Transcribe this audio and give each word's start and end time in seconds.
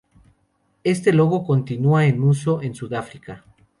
Este 0.83 1.13
logo 1.13 1.43
continúa 1.45 2.07
en 2.07 2.23
uso 2.23 2.63
en 2.63 2.73
Sudáfrica. 2.73 3.45